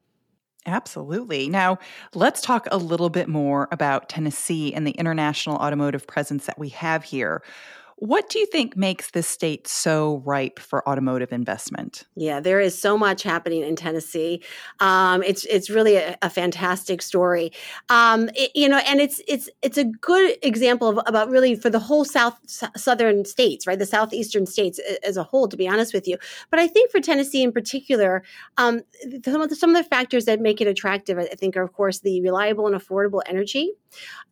Absolutely. 0.66 1.49
Now, 1.49 1.78
let's 2.14 2.40
talk 2.40 2.66
a 2.70 2.76
little 2.76 3.08
bit 3.08 3.28
more 3.28 3.68
about 3.70 4.08
Tennessee 4.08 4.75
and 4.75 4.85
the 4.87 4.90
international 4.92 5.56
automotive 5.56 6.06
presence 6.06 6.46
that 6.46 6.58
we 6.58 6.70
have 6.70 7.04
here. 7.04 7.42
What 7.99 8.29
do 8.29 8.38
you 8.38 8.45
think 8.45 8.76
makes 8.76 9.12
this 9.12 9.26
state 9.26 9.67
so 9.67 10.23
ripe 10.26 10.59
for 10.59 10.87
automotive 10.87 11.33
investment? 11.33 12.05
Yeah, 12.15 12.41
there 12.41 12.61
is 12.61 12.79
so 12.79 12.99
much 12.99 13.23
happening 13.23 13.62
in 13.62 13.75
Tennessee. 13.75 14.43
Um, 14.81 15.23
it's 15.23 15.47
it's 15.47 15.71
really 15.71 15.97
a, 15.97 16.15
a 16.21 16.29
fantastic 16.29 17.00
story, 17.00 17.53
um, 17.88 18.29
it, 18.35 18.50
you 18.55 18.69
know, 18.69 18.79
and 18.87 19.00
it's 19.00 19.23
it's 19.26 19.49
it's 19.62 19.79
a 19.79 19.85
good 19.85 20.37
example 20.43 20.91
of 20.91 21.00
about 21.07 21.31
really 21.31 21.57
for 21.57 21.71
the 21.71 21.79
whole 21.79 22.05
south 22.05 22.38
southern 22.47 23.25
states, 23.25 23.67
right, 23.67 23.79
the 23.79 23.87
southeastern 23.87 24.45
states 24.45 24.79
as 25.03 25.17
a 25.17 25.23
whole. 25.23 25.49
To 25.49 25.57
be 25.57 25.67
honest 25.67 25.95
with 25.95 26.07
you, 26.07 26.19
but 26.50 26.61
I 26.61 26.67
think 26.67 26.91
for 26.91 27.00
Tennessee 27.00 27.43
in 27.43 27.50
particular, 27.50 28.23
um, 28.59 28.83
some 29.25 29.41
of 29.41 29.49
the, 29.49 29.57
some 29.57 29.75
of 29.75 29.83
the 29.83 29.88
factors 29.88 30.26
that 30.26 30.38
make 30.38 30.61
it 30.61 30.67
attractive, 30.67 31.17
I 31.17 31.25
think, 31.29 31.57
are 31.57 31.62
of 31.62 31.73
course 31.73 32.00
the 32.00 32.21
reliable 32.21 32.67
and 32.67 32.76
affordable 32.76 33.23
energy 33.26 33.73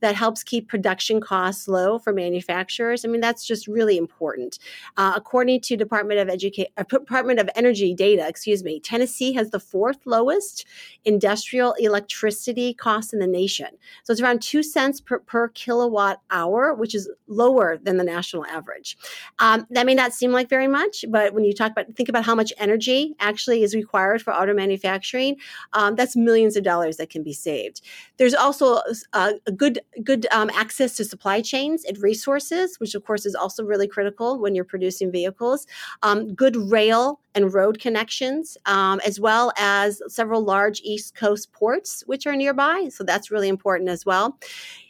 that 0.01 0.15
helps 0.15 0.43
keep 0.43 0.69
production 0.69 1.21
costs 1.21 1.69
low 1.69 1.99
for 1.99 2.13
manufacturers. 2.13 3.05
I 3.05 3.09
mean, 3.09 3.21
that's 3.21 3.47
just 3.47 3.67
really 3.67 3.97
important. 3.97 4.59
Uh, 4.97 5.13
according 5.17 5.61
to 5.63 5.77
Department 5.77 6.21
of 6.21 6.29
Education, 6.29 6.71
uh, 6.77 6.85
Department 6.85 7.41
of 7.41 7.49
Energy 7.57 7.95
data, 7.95 8.27
excuse 8.27 8.63
me, 8.63 8.81
Tennessee 8.81 9.33
has 9.33 9.51
the 9.51 9.61
fourth 9.61 9.99
lowest 10.05 10.67
industrial 11.05 11.75
electricity 11.79 12.75
cost 12.75 13.13
in 13.13 13.19
the 13.19 13.27
nation. 13.27 13.69
So 14.03 14.13
it's 14.13 14.21
around 14.21 14.43
two 14.43 14.63
cents 14.63 15.01
per, 15.01 15.21
per 15.21 15.49
kilowatt 15.49 16.21
hour, 16.31 16.75
which 16.75 16.95
is 16.95 17.11
lower 17.27 17.79
than 17.79 17.97
the 17.97 18.05
national 18.05 18.45
average. 18.47 18.97
Um, 19.39 19.67
that 19.71 19.87
may 19.87 19.95
not 19.95 20.13
seem 20.13 20.33
like 20.33 20.49
very 20.49 20.69
much, 20.69 21.05
but 21.09 21.35
when 21.35 21.45
you 21.45 21.55
talk 21.55 21.73
about 21.73 21.95
think 21.95 22.09
about 22.09 22.25
how 22.25 22.35
much 22.35 22.53
energy 22.59 23.15
actually 23.21 23.63
is 23.63 23.75
required 23.75 24.23
for 24.23 24.33
auto 24.33 24.55
manufacturing, 24.55 25.37
um, 25.73 25.95
that's 25.97 26.17
millions 26.17 26.57
of 26.57 26.65
dollars 26.65 26.97
that 26.97 27.11
can 27.11 27.23
be 27.23 27.33
saved. 27.33 27.81
There's 28.17 28.35
also 28.35 28.83
uh, 29.13 29.33
a 29.47 29.53
good 29.57 29.81
good 30.03 30.27
um, 30.33 30.51
access 30.55 30.97
to 30.97 31.05
supply 31.05 31.41
chains 31.41 31.85
and 31.85 31.99
resources, 31.99 32.77
which 32.79 32.95
of 32.95 33.05
course 33.05 33.27
is 33.27 33.35
also 33.35 33.65
really 33.65 33.89
critical 33.89 34.39
when 34.39 34.55
you're 34.55 34.65
producing 34.65 35.11
vehicles. 35.11 35.67
Um, 36.03 36.35
good 36.35 36.57
rail 36.57 37.21
and 37.35 37.53
road 37.53 37.81
connections, 37.81 38.57
um, 38.67 39.01
as 39.05 39.19
well 39.19 39.53
as 39.59 40.01
several 40.09 40.43
large 40.43 40.81
East 40.83 41.15
Coast 41.15 41.53
ports 41.53 42.03
which 42.07 42.27
are 42.27 42.37
nearby. 42.37 42.89
So 42.91 43.05
that's 43.05 43.31
really 43.31 43.49
important 43.49 43.91
as 43.91 44.05
well 44.07 44.39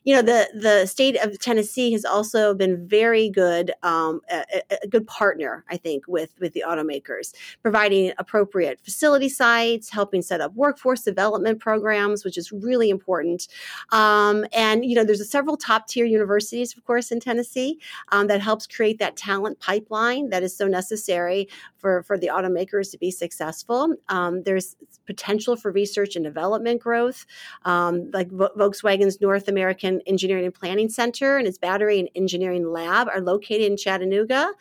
you 0.04 0.14
know 0.14 0.22
the 0.22 0.48
the 0.54 0.86
state 0.86 1.16
of 1.16 1.38
Tennessee 1.38 1.92
has 1.92 2.04
also 2.04 2.54
been 2.54 2.86
very 2.86 3.30
good 3.30 3.72
um, 3.82 4.20
a, 4.30 4.44
a, 4.82 4.88
good 4.88 5.06
partner 5.06 5.64
I 5.70 5.76
think 5.76 6.06
with 6.06 6.30
with 6.40 6.52
the 6.52 6.64
automakers 6.66 7.34
providing 7.62 8.12
appropriate 8.18 8.80
facility 8.80 9.28
sites 9.28 9.90
helping 9.90 10.22
set 10.22 10.40
up 10.40 10.54
workforce 10.54 11.02
development 11.02 11.58
programs 11.60 12.24
which 12.24 12.38
is 12.38 12.52
really 12.52 12.90
important. 12.90 13.48
Um, 13.90 14.44
and 14.52 14.84
you 14.84 14.94
know 14.94 15.04
there's 15.04 15.28
several 15.28 15.56
top 15.56 15.88
tier 15.88 16.04
universities 16.04 16.76
of 16.76 16.84
course 16.84 17.10
in 17.10 17.20
Tennessee 17.20 17.80
um, 18.10 18.26
that 18.26 18.40
helps 18.40 18.66
create 18.66 18.98
that 18.98 19.16
talent 19.16 19.58
pipeline 19.60 20.28
that 20.28 20.42
is 20.42 20.56
so 20.56 20.68
necessary 20.68 21.48
for 21.78 22.02
for 22.02 22.18
the 22.18 22.28
automakers 22.28 22.90
to 22.90 22.98
be 22.98 23.10
successful. 23.10 23.94
Um, 24.08 24.42
there's 24.42 24.76
potential 25.06 25.56
for 25.56 25.70
research 25.70 26.16
and 26.16 26.24
development 26.24 26.80
growth. 26.80 27.26
Um, 27.64 28.10
like 28.12 28.28
Volkswagen's 28.30 29.20
North 29.20 29.48
American 29.48 29.93
Engineering 30.06 30.44
and 30.44 30.54
Planning 30.54 30.88
Center 30.88 31.38
and 31.38 31.46
its 31.46 31.58
Battery 31.58 32.00
and 32.00 32.08
Engineering 32.14 32.70
Lab 32.70 33.08
are 33.08 33.20
located 33.20 33.70
in 33.70 33.76
Chattanooga. 33.76 34.52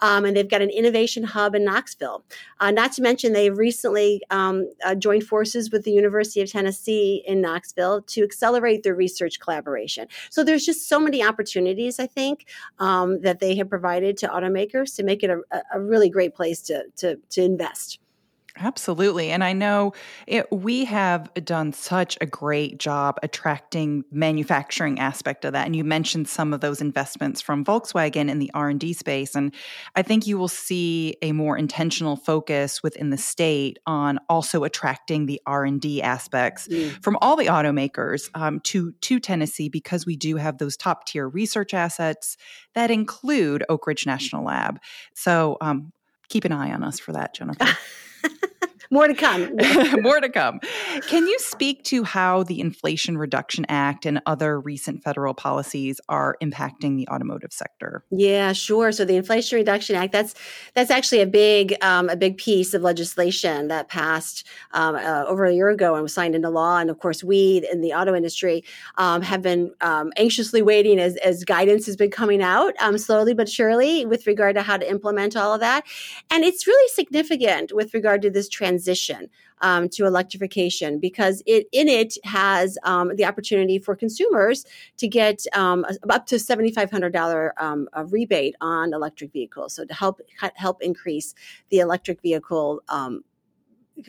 Um, 0.00 0.24
and 0.24 0.36
they've 0.36 0.48
got 0.48 0.62
an 0.62 0.70
innovation 0.70 1.22
hub 1.22 1.54
in 1.54 1.64
Knoxville. 1.64 2.24
Uh, 2.60 2.70
not 2.70 2.92
to 2.92 3.02
mention, 3.02 3.32
they've 3.32 3.56
recently 3.56 4.20
um, 4.30 4.68
uh, 4.84 4.94
joined 4.94 5.24
forces 5.24 5.70
with 5.70 5.84
the 5.84 5.92
University 5.92 6.40
of 6.40 6.50
Tennessee 6.50 7.22
in 7.26 7.40
Knoxville 7.40 8.02
to 8.02 8.22
accelerate 8.22 8.82
their 8.82 8.94
research 8.94 9.40
collaboration. 9.40 10.08
So 10.30 10.44
there's 10.44 10.64
just 10.64 10.88
so 10.88 10.98
many 10.98 11.22
opportunities, 11.22 11.98
I 11.98 12.06
think, 12.06 12.46
um, 12.78 13.20
that 13.22 13.40
they 13.40 13.56
have 13.56 13.68
provided 13.68 14.16
to 14.18 14.28
automakers 14.28 14.94
to 14.96 15.02
make 15.02 15.22
it 15.22 15.30
a, 15.30 15.40
a 15.72 15.80
really 15.80 16.10
great 16.10 16.34
place 16.34 16.60
to, 16.62 16.84
to, 16.96 17.16
to 17.30 17.42
invest. 17.42 17.98
Absolutely. 18.58 19.30
And 19.30 19.42
I 19.42 19.54
know 19.54 19.94
it, 20.26 20.50
we 20.52 20.84
have 20.84 21.32
done 21.42 21.72
such 21.72 22.18
a 22.20 22.26
great 22.26 22.78
job 22.78 23.18
attracting 23.22 24.04
manufacturing 24.10 24.98
aspect 24.98 25.46
of 25.46 25.54
that. 25.54 25.64
And 25.64 25.74
you 25.74 25.84
mentioned 25.84 26.28
some 26.28 26.52
of 26.52 26.60
those 26.60 26.82
investments 26.82 27.40
from 27.40 27.64
Volkswagen 27.64 28.28
in 28.28 28.40
the 28.40 28.50
R&D 28.52 28.92
space. 28.92 29.34
And 29.34 29.54
I 29.96 30.02
think 30.02 30.26
you 30.26 30.36
will 30.36 30.48
see 30.48 31.16
a 31.22 31.32
more 31.32 31.56
intentional 31.56 32.16
focus 32.16 32.82
within 32.82 33.08
the 33.08 33.16
state 33.16 33.78
on 33.86 34.18
also 34.28 34.64
attracting 34.64 35.24
the 35.24 35.40
R&D 35.46 36.02
aspects 36.02 36.68
mm. 36.68 37.02
from 37.02 37.16
all 37.22 37.36
the 37.36 37.46
automakers 37.46 38.28
um, 38.34 38.60
to, 38.60 38.92
to 38.92 39.18
Tennessee 39.18 39.70
because 39.70 40.04
we 40.04 40.14
do 40.14 40.36
have 40.36 40.58
those 40.58 40.76
top 40.76 41.06
tier 41.06 41.26
research 41.26 41.72
assets 41.72 42.36
that 42.74 42.90
include 42.90 43.64
Oak 43.70 43.86
Ridge 43.86 44.04
National 44.04 44.44
Lab. 44.44 44.78
So 45.14 45.56
um, 45.62 45.92
keep 46.28 46.44
an 46.44 46.52
eye 46.52 46.70
on 46.72 46.84
us 46.84 47.00
for 47.00 47.12
that, 47.12 47.34
Jennifer. 47.34 47.66
More 48.92 49.08
to 49.08 49.14
come. 49.14 49.56
More 50.02 50.20
to 50.20 50.28
come. 50.28 50.60
Can 51.08 51.26
you 51.26 51.38
speak 51.38 51.82
to 51.84 52.04
how 52.04 52.42
the 52.42 52.60
Inflation 52.60 53.16
Reduction 53.16 53.64
Act 53.70 54.04
and 54.04 54.20
other 54.26 54.60
recent 54.60 55.02
federal 55.02 55.32
policies 55.32 55.98
are 56.10 56.36
impacting 56.42 56.98
the 56.98 57.08
automotive 57.08 57.54
sector? 57.54 58.04
Yeah, 58.10 58.52
sure. 58.52 58.92
So 58.92 59.06
the 59.06 59.16
Inflation 59.16 59.56
Reduction 59.56 59.96
Act 59.96 60.12
that's 60.12 60.34
that's 60.74 60.90
actually 60.90 61.22
a 61.22 61.26
big 61.26 61.74
um, 61.82 62.10
a 62.10 62.16
big 62.16 62.36
piece 62.36 62.74
of 62.74 62.82
legislation 62.82 63.68
that 63.68 63.88
passed 63.88 64.46
um, 64.72 64.96
uh, 64.96 65.24
over 65.26 65.46
a 65.46 65.54
year 65.54 65.70
ago 65.70 65.94
and 65.94 66.02
was 66.02 66.12
signed 66.12 66.34
into 66.34 66.50
law. 66.50 66.76
And 66.76 66.90
of 66.90 66.98
course, 66.98 67.24
we 67.24 67.66
in 67.72 67.80
the 67.80 67.94
auto 67.94 68.14
industry 68.14 68.62
um, 68.98 69.22
have 69.22 69.40
been 69.40 69.72
um, 69.80 70.12
anxiously 70.18 70.60
waiting 70.60 70.98
as 70.98 71.16
as 71.16 71.44
guidance 71.44 71.86
has 71.86 71.96
been 71.96 72.10
coming 72.10 72.42
out 72.42 72.74
um, 72.78 72.98
slowly 72.98 73.32
but 73.32 73.48
surely 73.48 74.04
with 74.04 74.26
regard 74.26 74.54
to 74.56 74.60
how 74.60 74.76
to 74.76 74.86
implement 74.86 75.34
all 75.34 75.54
of 75.54 75.60
that. 75.60 75.84
And 76.30 76.44
it's 76.44 76.66
really 76.66 76.88
significant 76.88 77.74
with 77.74 77.94
regard 77.94 78.20
to 78.20 78.30
this 78.30 78.50
transition 78.50 78.81
transition 78.82 79.28
um, 79.60 79.88
to 79.88 80.06
electrification 80.06 80.98
because 80.98 81.42
it 81.46 81.66
in 81.72 81.88
it 81.88 82.16
has 82.24 82.76
um, 82.84 83.14
the 83.16 83.24
opportunity 83.24 83.78
for 83.78 83.94
consumers 83.94 84.64
to 84.96 85.06
get 85.06 85.44
um, 85.54 85.84
up 86.10 86.26
to 86.26 86.38
seventy 86.38 86.72
five 86.72 86.90
hundred 86.90 87.12
dollar 87.12 87.54
um, 87.58 87.88
rebate 88.06 88.54
on 88.60 88.92
electric 88.92 89.32
vehicles. 89.32 89.74
So 89.74 89.84
to 89.84 89.94
help 89.94 90.20
help 90.54 90.82
increase 90.82 91.34
the 91.70 91.78
electric 91.78 92.20
vehicle 92.22 92.82
um, 92.88 93.24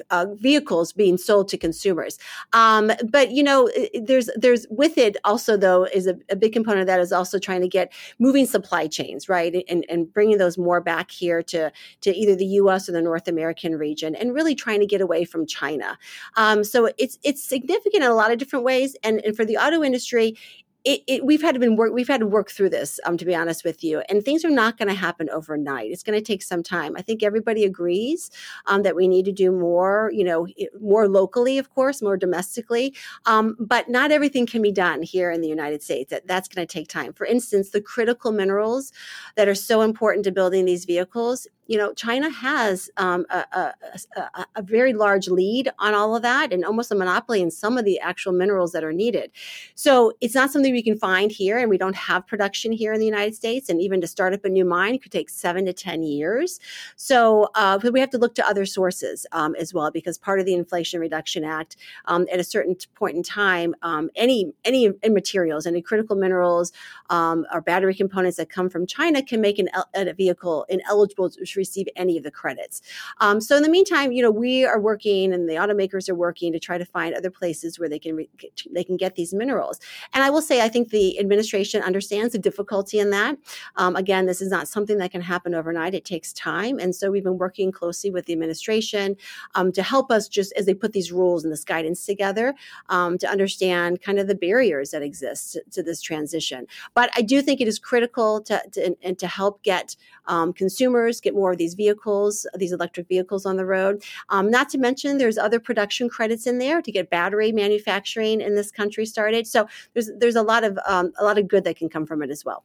uh, 0.09 0.27
vehicles 0.33 0.93
being 0.93 1.17
sold 1.17 1.47
to 1.49 1.57
consumers. 1.57 2.17
Um, 2.53 2.91
but 3.09 3.31
you 3.31 3.43
know, 3.43 3.69
there's 3.93 4.29
there's 4.35 4.65
with 4.69 4.97
it 4.97 5.17
also 5.23 5.57
though 5.57 5.85
is 5.85 6.07
a, 6.07 6.15
a, 6.29 6.35
big 6.35 6.53
component 6.53 6.81
of 6.81 6.87
that 6.87 6.99
is 6.99 7.11
also 7.11 7.39
trying 7.39 7.61
to 7.61 7.67
get 7.67 7.91
moving 8.19 8.45
supply 8.45 8.87
chains 8.87 9.29
right 9.29 9.63
and, 9.69 9.85
and 9.89 10.11
bringing 10.13 10.37
those 10.37 10.57
more 10.57 10.81
back 10.81 11.11
here 11.11 11.41
to 11.43 11.71
to 12.01 12.15
either 12.15 12.35
the 12.35 12.45
U.S. 12.45 12.87
or 12.89 12.91
the 12.91 13.01
North 13.01 13.27
American 13.27 13.75
region, 13.75 14.15
and 14.15 14.33
really 14.33 14.55
trying 14.55 14.79
to 14.79 14.85
get 14.85 15.01
away 15.01 15.25
from 15.25 15.45
China. 15.45 15.97
Um, 16.35 16.63
so 16.63 16.89
it's 16.97 17.19
it's 17.23 17.43
significant 17.43 18.03
in 18.03 18.09
a 18.09 18.15
lot 18.15 18.31
of 18.31 18.37
different 18.37 18.65
ways, 18.65 18.95
and, 19.03 19.19
and 19.25 19.35
for 19.35 19.45
the 19.45 19.57
auto 19.57 19.83
industry, 19.83 20.37
it, 20.85 21.01
it, 21.07 21.25
we've 21.25 21.41
had 21.41 21.53
to 21.53 21.59
been 21.59 21.75
work 21.75 21.93
we've 21.93 22.07
had 22.07 22.19
to 22.19 22.27
work 22.27 22.51
through 22.51 22.69
this 22.69 22.99
um, 23.05 23.17
to 23.17 23.25
be 23.25 23.33
honest 23.33 23.63
with 23.63 23.83
you 23.83 24.01
and 24.09 24.23
things 24.23 24.43
are 24.43 24.49
not 24.49 24.77
going 24.77 24.89
to 24.89 24.93
happen 24.93 25.29
overnight. 25.29 25.91
It's 25.91 26.03
going 26.03 26.19
to 26.19 26.25
take 26.25 26.43
some 26.43 26.61
time. 26.61 26.95
I 26.97 27.01
think 27.01 27.23
everybody 27.23 27.63
agrees 27.63 28.29
um, 28.65 28.83
that 28.83 28.95
we 28.95 29.07
need 29.07 29.25
to 29.25 29.31
do 29.31 29.51
more 29.51 30.11
you 30.13 30.23
know 30.23 30.47
more 30.81 31.07
locally 31.07 31.57
of 31.57 31.69
course 31.69 32.01
more 32.01 32.17
domestically 32.17 32.93
um, 33.25 33.55
but 33.59 33.89
not 33.89 34.11
everything 34.11 34.45
can 34.45 34.61
be 34.61 34.71
done 34.71 35.01
here 35.01 35.31
in 35.31 35.41
the 35.41 35.47
united 35.47 35.81
states. 35.81 36.09
That, 36.09 36.27
that's 36.27 36.47
going 36.47 36.65
to 36.65 36.71
take 36.71 36.87
time. 36.87 37.13
For 37.13 37.25
instance 37.25 37.69
the 37.69 37.81
critical 37.81 38.31
minerals 38.31 38.91
that 39.35 39.47
are 39.47 39.55
so 39.55 39.81
important 39.81 40.25
to 40.25 40.31
building 40.31 40.65
these 40.65 40.85
vehicles 40.85 41.47
you 41.67 41.77
know, 41.77 41.93
China 41.93 42.29
has 42.29 42.89
um, 42.97 43.25
a, 43.29 43.45
a, 43.53 44.45
a, 44.55 44.61
very 44.61 44.93
large 44.93 45.29
lead 45.29 45.71
on 45.79 45.93
all 45.93 46.15
of 46.15 46.21
that 46.21 46.51
and 46.51 46.65
almost 46.65 46.91
a 46.91 46.95
monopoly 46.95 47.41
in 47.41 47.49
some 47.49 47.77
of 47.77 47.85
the 47.85 47.99
actual 47.99 48.33
minerals 48.33 48.73
that 48.73 48.83
are 48.83 48.91
needed. 48.91 49.31
So 49.75 50.11
it's 50.19 50.35
not 50.35 50.51
something 50.51 50.73
we 50.73 50.83
can 50.83 50.97
find 50.97 51.31
here, 51.31 51.57
and 51.57 51.69
we 51.69 51.77
don't 51.77 51.95
have 51.95 52.27
production 52.27 52.73
here 52.73 52.91
in 52.91 52.99
the 52.99 53.05
United 53.05 53.35
States. 53.35 53.69
And 53.69 53.81
even 53.81 54.01
to 54.01 54.07
start 54.07 54.33
up 54.33 54.43
a 54.43 54.49
new 54.49 54.65
mine 54.65 54.99
could 54.99 55.11
take 55.11 55.29
seven 55.29 55.65
to 55.65 55.73
10 55.73 56.03
years. 56.03 56.59
So 56.97 57.49
uh, 57.55 57.79
we 57.91 57.99
have 58.01 58.09
to 58.09 58.17
look 58.17 58.35
to 58.35 58.47
other 58.47 58.65
sources 58.65 59.25
um, 59.31 59.55
as 59.55 59.73
well, 59.73 59.89
because 59.89 60.17
part 60.17 60.39
of 60.41 60.45
the 60.45 60.53
Inflation 60.53 60.99
Reduction 60.99 61.45
Act, 61.45 61.77
um, 62.05 62.27
at 62.31 62.39
a 62.39 62.43
certain 62.43 62.75
point 62.95 63.15
in 63.15 63.23
time, 63.23 63.73
um, 63.83 64.09
any, 64.15 64.51
any 64.65 64.91
materials, 65.07 65.65
any 65.65 65.81
critical 65.81 66.17
minerals 66.17 66.73
um, 67.09 67.45
or 67.53 67.61
battery 67.61 67.95
components 67.95 68.37
that 68.37 68.49
come 68.49 68.69
from 68.69 68.85
China 68.85 69.23
can 69.23 69.39
make 69.39 69.59
an, 69.59 69.69
a 69.93 70.13
vehicle 70.13 70.65
ineligible 70.67 71.29
to 71.53 71.59
receive 71.59 71.87
any 71.95 72.17
of 72.17 72.23
the 72.23 72.31
credits. 72.31 72.81
Um, 73.19 73.41
so 73.41 73.55
in 73.55 73.63
the 73.63 73.69
meantime, 73.69 74.11
you 74.11 74.21
know, 74.21 74.31
we 74.31 74.65
are 74.65 74.79
working 74.79 75.33
and 75.33 75.49
the 75.49 75.55
automakers 75.55 76.09
are 76.09 76.15
working 76.15 76.51
to 76.53 76.59
try 76.59 76.77
to 76.77 76.85
find 76.85 77.15
other 77.15 77.29
places 77.31 77.79
where 77.79 77.89
they 77.89 77.99
can 77.99 78.15
re- 78.15 78.29
they 78.71 78.83
can 78.83 78.97
get 78.97 79.15
these 79.15 79.33
minerals. 79.33 79.79
And 80.13 80.23
I 80.23 80.29
will 80.29 80.41
say, 80.41 80.61
I 80.61 80.69
think 80.69 80.89
the 80.89 81.19
administration 81.19 81.81
understands 81.81 82.33
the 82.33 82.39
difficulty 82.39 82.99
in 82.99 83.09
that. 83.11 83.37
Um, 83.75 83.95
again, 83.95 84.25
this 84.25 84.41
is 84.41 84.49
not 84.49 84.67
something 84.67 84.97
that 84.97 85.11
can 85.11 85.21
happen 85.21 85.55
overnight. 85.55 85.93
It 85.93 86.05
takes 86.05 86.33
time, 86.33 86.79
and 86.79 86.95
so 86.95 87.11
we've 87.11 87.23
been 87.23 87.37
working 87.37 87.71
closely 87.71 88.09
with 88.09 88.25
the 88.25 88.33
administration 88.33 89.15
um, 89.55 89.71
to 89.71 89.83
help 89.83 90.11
us 90.11 90.27
just 90.27 90.53
as 90.53 90.65
they 90.65 90.73
put 90.73 90.93
these 90.93 91.11
rules 91.11 91.43
and 91.43 91.51
this 91.51 91.63
guidance 91.63 92.05
together 92.05 92.53
um, 92.89 93.17
to 93.17 93.27
understand 93.27 94.01
kind 94.01 94.19
of 94.19 94.27
the 94.27 94.35
barriers 94.35 94.91
that 94.91 95.01
exist 95.01 95.53
to, 95.53 95.63
to, 95.71 95.83
this 95.83 96.01
transition. 96.01 96.65
But 96.93 97.09
I 97.15 97.21
do 97.21 97.41
think 97.41 97.61
it 97.61 97.67
is 97.67 97.79
critical 97.79 98.41
to, 98.41 98.61
to 98.71 98.85
and, 98.85 98.95
and 99.01 99.19
to 99.19 99.27
help 99.27 99.61
get 99.63 99.95
um, 100.25 100.53
consumers 100.53 101.19
get 101.19 101.33
more 101.33 101.42
of 101.51 101.57
these 101.57 101.73
vehicles, 101.73 102.47
these 102.55 102.71
electric 102.71 103.07
vehicles 103.07 103.45
on 103.45 103.57
the 103.57 103.65
road. 103.65 104.03
Um, 104.29 104.49
not 104.49 104.69
to 104.69 104.77
mention, 104.77 105.17
there's 105.17 105.37
other 105.37 105.59
production 105.59 106.09
credits 106.09 106.47
in 106.47 106.57
there 106.57 106.81
to 106.81 106.91
get 106.91 107.09
battery 107.09 107.51
manufacturing 107.51 108.41
in 108.41 108.55
this 108.55 108.71
country 108.71 109.05
started. 109.05 109.47
So 109.47 109.67
there's 109.93 110.09
there's 110.17 110.35
a 110.35 110.43
lot 110.43 110.63
of 110.63 110.77
um, 110.87 111.11
a 111.19 111.23
lot 111.23 111.37
of 111.37 111.47
good 111.47 111.63
that 111.65 111.77
can 111.77 111.89
come 111.89 112.05
from 112.05 112.21
it 112.21 112.29
as 112.29 112.45
well. 112.45 112.63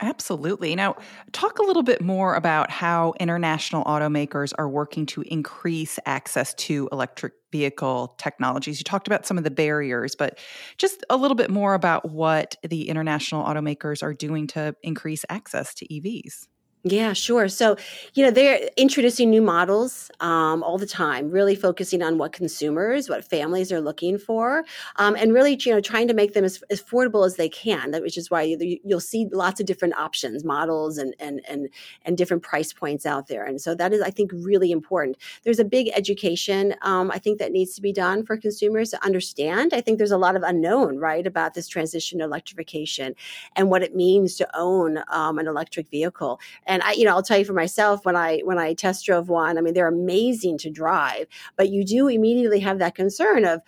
Absolutely. 0.00 0.74
Now, 0.74 0.96
talk 1.32 1.58
a 1.58 1.62
little 1.62 1.84
bit 1.84 2.00
more 2.00 2.34
about 2.34 2.70
how 2.70 3.14
international 3.20 3.84
automakers 3.84 4.52
are 4.58 4.68
working 4.68 5.06
to 5.06 5.22
increase 5.22 5.98
access 6.06 6.54
to 6.54 6.88
electric 6.90 7.34
vehicle 7.52 8.14
technologies. 8.18 8.80
You 8.80 8.84
talked 8.84 9.06
about 9.06 9.26
some 9.26 9.38
of 9.38 9.44
the 9.44 9.50
barriers, 9.50 10.16
but 10.16 10.38
just 10.76 11.04
a 11.08 11.16
little 11.16 11.34
bit 11.36 11.50
more 11.50 11.74
about 11.74 12.10
what 12.10 12.56
the 12.68 12.88
international 12.88 13.44
automakers 13.44 14.02
are 14.02 14.14
doing 14.14 14.48
to 14.48 14.74
increase 14.82 15.24
access 15.28 15.72
to 15.74 15.86
EVs. 15.86 16.48
Yeah, 16.84 17.12
sure. 17.12 17.46
So, 17.48 17.76
you 18.14 18.24
know, 18.24 18.32
they're 18.32 18.68
introducing 18.76 19.30
new 19.30 19.40
models 19.40 20.10
um, 20.18 20.64
all 20.64 20.78
the 20.78 20.86
time, 20.86 21.30
really 21.30 21.54
focusing 21.54 22.02
on 22.02 22.18
what 22.18 22.32
consumers, 22.32 23.08
what 23.08 23.24
families 23.24 23.70
are 23.70 23.80
looking 23.80 24.18
for, 24.18 24.64
um, 24.96 25.14
and 25.14 25.32
really, 25.32 25.56
you 25.64 25.72
know, 25.72 25.80
trying 25.80 26.08
to 26.08 26.14
make 26.14 26.34
them 26.34 26.44
as, 26.44 26.60
as 26.70 26.82
affordable 26.82 27.24
as 27.24 27.36
they 27.36 27.48
can. 27.48 27.92
Which 28.02 28.18
is 28.18 28.32
why 28.32 28.42
you, 28.42 28.78
will 28.82 28.98
see 28.98 29.28
lots 29.30 29.60
of 29.60 29.66
different 29.66 29.94
options, 29.94 30.42
models, 30.42 30.98
and 30.98 31.14
and 31.20 31.40
and 31.48 31.68
and 32.04 32.18
different 32.18 32.42
price 32.42 32.72
points 32.72 33.06
out 33.06 33.28
there. 33.28 33.44
And 33.44 33.60
so 33.60 33.76
that 33.76 33.92
is, 33.92 34.02
I 34.02 34.10
think, 34.10 34.32
really 34.34 34.72
important. 34.72 35.18
There's 35.44 35.60
a 35.60 35.64
big 35.64 35.88
education, 35.94 36.74
um, 36.82 37.12
I 37.12 37.18
think, 37.18 37.38
that 37.38 37.52
needs 37.52 37.76
to 37.76 37.80
be 37.80 37.92
done 37.92 38.24
for 38.26 38.36
consumers 38.36 38.90
to 38.90 39.04
understand. 39.04 39.72
I 39.72 39.82
think 39.82 39.98
there's 39.98 40.10
a 40.10 40.18
lot 40.18 40.34
of 40.34 40.42
unknown, 40.42 40.98
right, 40.98 41.28
about 41.28 41.54
this 41.54 41.68
transition 41.68 42.18
to 42.18 42.24
electrification 42.24 43.14
and 43.54 43.70
what 43.70 43.84
it 43.84 43.94
means 43.94 44.34
to 44.38 44.48
own 44.58 44.98
um, 45.08 45.38
an 45.38 45.46
electric 45.46 45.88
vehicle 45.88 46.40
and 46.72 46.82
I, 46.82 46.92
you 46.92 47.04
know, 47.04 47.10
I'll 47.10 47.22
tell 47.22 47.36
you 47.36 47.44
for 47.44 47.52
myself 47.52 48.06
when 48.06 48.16
I 48.16 48.38
when 48.44 48.58
I 48.58 48.72
test 48.72 49.04
drove 49.04 49.28
one, 49.28 49.58
I 49.58 49.60
mean, 49.60 49.74
they're 49.74 49.88
amazing 49.88 50.56
to 50.58 50.70
drive, 50.70 51.26
but 51.54 51.68
you 51.68 51.84
do 51.84 52.08
immediately 52.08 52.60
have 52.60 52.78
that 52.78 52.94
concern 52.94 53.44
of 53.44 53.60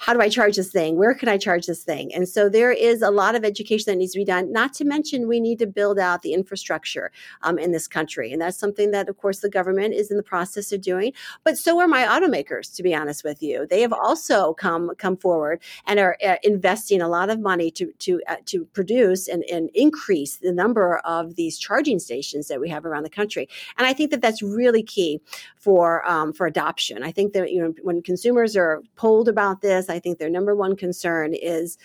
how 0.00 0.14
do 0.14 0.20
I 0.22 0.30
charge 0.30 0.56
this 0.56 0.70
thing? 0.70 0.96
Where 0.96 1.12
can 1.12 1.28
I 1.28 1.36
charge 1.36 1.66
this 1.66 1.84
thing? 1.84 2.12
And 2.14 2.26
so 2.26 2.48
there 2.48 2.72
is 2.72 3.02
a 3.02 3.10
lot 3.10 3.34
of 3.34 3.44
education 3.44 3.92
that 3.92 3.96
needs 3.96 4.12
to 4.12 4.18
be 4.18 4.24
done. 4.24 4.50
Not 4.50 4.72
to 4.74 4.84
mention, 4.86 5.28
we 5.28 5.40
need 5.40 5.58
to 5.58 5.66
build 5.66 5.98
out 5.98 6.22
the 6.22 6.32
infrastructure 6.32 7.12
um, 7.42 7.58
in 7.58 7.72
this 7.72 7.86
country, 7.86 8.32
and 8.32 8.40
that's 8.40 8.58
something 8.58 8.92
that, 8.92 9.10
of 9.10 9.18
course, 9.18 9.40
the 9.40 9.50
government 9.50 9.92
is 9.92 10.10
in 10.10 10.16
the 10.16 10.22
process 10.22 10.72
of 10.72 10.80
doing. 10.80 11.12
But 11.44 11.58
so 11.58 11.78
are 11.80 11.86
my 11.86 12.04
automakers. 12.04 12.74
To 12.76 12.82
be 12.82 12.94
honest 12.94 13.24
with 13.24 13.42
you, 13.42 13.66
they 13.68 13.82
have 13.82 13.92
also 13.92 14.54
come 14.54 14.92
come 14.96 15.18
forward 15.18 15.60
and 15.86 16.00
are 16.00 16.16
uh, 16.26 16.36
investing 16.42 17.02
a 17.02 17.08
lot 17.08 17.28
of 17.28 17.38
money 17.38 17.70
to 17.72 17.92
to 17.98 18.22
uh, 18.26 18.36
to 18.46 18.64
produce 18.72 19.28
and, 19.28 19.44
and 19.52 19.68
increase 19.74 20.38
the 20.38 20.52
number 20.52 20.96
of 21.04 21.34
these 21.34 21.58
charging 21.58 21.98
stations 21.98 22.48
that 22.48 22.58
we 22.58 22.70
have 22.70 22.86
around 22.86 23.02
the 23.02 23.10
country. 23.10 23.50
And 23.76 23.86
I 23.86 23.92
think 23.92 24.12
that 24.12 24.22
that's 24.22 24.40
really 24.40 24.82
key 24.82 25.20
for 25.58 26.08
um, 26.08 26.32
for 26.32 26.46
adoption. 26.46 27.02
I 27.02 27.12
think 27.12 27.34
that 27.34 27.52
you 27.52 27.60
know 27.60 27.74
when 27.82 28.00
consumers 28.00 28.56
are 28.56 28.80
polled 28.96 29.28
about 29.28 29.60
this 29.60 29.89
I 29.90 29.98
think 29.98 30.18
their 30.18 30.30
number 30.30 30.54
one 30.54 30.76
concern 30.76 31.34
is, 31.34 31.76